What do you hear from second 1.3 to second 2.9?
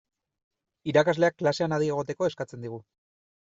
klasean adi egoteko eskatzen digu.